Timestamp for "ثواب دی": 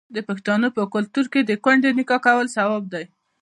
2.55-3.03